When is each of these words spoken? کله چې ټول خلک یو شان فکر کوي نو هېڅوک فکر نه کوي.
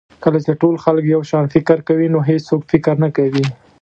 کله 0.23 0.39
چې 0.45 0.51
ټول 0.61 0.75
خلک 0.83 1.03
یو 1.07 1.21
شان 1.29 1.45
فکر 1.55 1.77
کوي 1.87 2.07
نو 2.13 2.19
هېڅوک 2.29 2.61
فکر 2.71 2.93
نه 3.03 3.09
کوي. 3.17 3.45